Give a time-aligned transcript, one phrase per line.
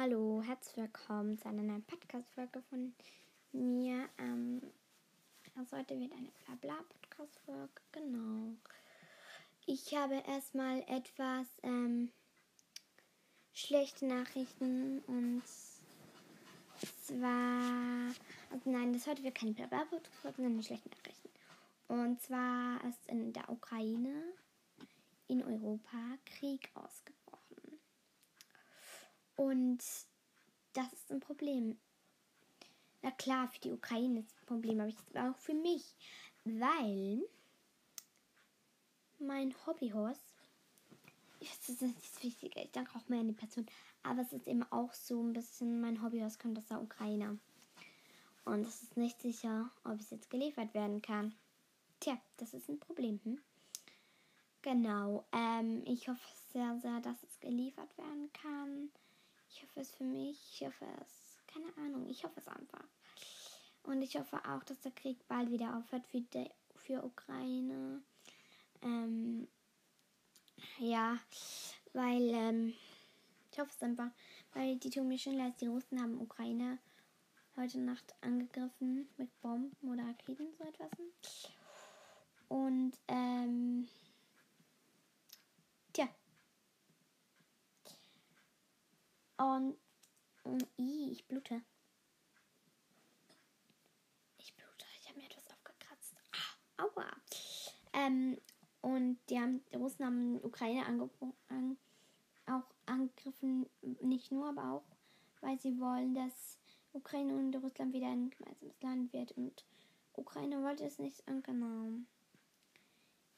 [0.00, 2.94] Hallo, herzlich willkommen zu einer neuen Podcast-Folge von
[3.50, 4.08] mir.
[4.18, 4.62] Ähm,
[5.56, 8.54] also heute wird eine Blabla-Podcast-Folge, genau.
[9.66, 12.12] Ich habe erstmal etwas ähm,
[13.52, 15.42] schlechte Nachrichten und
[17.02, 18.14] zwar,
[18.52, 21.30] also nein, das heute wird keine Blabla-Podcast-Folge, sondern schlechte Nachrichten.
[21.88, 24.22] Und zwar ist in der Ukraine,
[25.26, 27.17] in Europa, Krieg ausgebrochen.
[29.38, 29.78] Und
[30.72, 31.78] das ist ein Problem.
[33.02, 35.94] Na klar, für die Ukraine ist ein Problem, aber auch für mich.
[36.44, 37.22] Weil
[39.20, 40.20] mein Hobbyhorse,
[41.38, 43.66] das ist das Wichtige, ich danke auch mehr an die Person,
[44.02, 47.38] aber es ist eben auch so ein bisschen, mein Hobbyhorse kommt aus der Ukraine.
[48.44, 51.32] Und es ist nicht sicher, ob es jetzt geliefert werden kann.
[52.00, 53.20] Tja, das ist ein Problem.
[53.22, 53.40] Hm?
[54.62, 55.24] Genau.
[55.30, 58.90] Ähm, ich hoffe sehr, sehr, dass es geliefert werden kann.
[59.50, 60.38] Ich hoffe es für mich.
[60.52, 61.38] Ich hoffe es.
[61.46, 62.08] Keine Ahnung.
[62.08, 62.84] Ich hoffe es einfach.
[63.82, 68.02] Und ich hoffe auch, dass der Krieg bald wieder aufhört für, die, für Ukraine.
[68.82, 69.48] Ähm,
[70.78, 71.18] ja,
[71.92, 72.74] weil ähm,
[73.50, 74.10] ich hoffe es einfach,
[74.52, 75.60] weil die tun mir schon leid.
[75.60, 76.78] Die Russen haben Ukraine
[77.56, 80.90] heute Nacht angegriffen mit Bomben oder Raketen, so etwas.
[82.48, 83.88] Und ähm,
[85.92, 86.08] tja,
[89.38, 89.76] Und
[90.44, 91.62] um, i, ich blute.
[94.38, 94.84] Ich blute.
[95.00, 96.14] Ich habe mir etwas aufgekratzt.
[96.32, 97.06] Ah, aua.
[97.92, 98.38] Ähm,
[98.80, 101.00] und die, haben, die Russen haben Ukraine an,
[102.46, 103.66] auch angegriffen,
[104.00, 104.96] nicht nur, aber auch,
[105.40, 106.58] weil sie wollen, dass
[106.92, 109.32] Ukraine und Russland wieder ein gemeinsames Land wird.
[109.32, 109.64] Und
[110.14, 112.06] Ukraine wollte es nicht angenommen.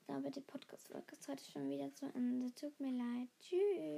[0.00, 2.54] Ich glaube, die Podcast-Folge ist heute schon wieder zu Ende.
[2.54, 3.28] Tut mir leid.
[3.40, 3.91] Tschüss.